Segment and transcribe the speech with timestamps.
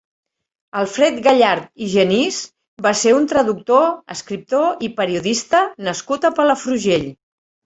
[0.79, 2.39] Alfred Gallard i Genís
[2.85, 3.85] va ser un traductor,
[4.17, 7.09] escriptor i periodista nascut a Palafrugell.